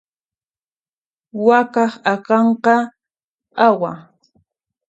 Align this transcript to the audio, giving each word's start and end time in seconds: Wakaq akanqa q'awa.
Wakaq 1.45 1.91
akanqa 2.13 2.75
q'awa. 3.59 3.91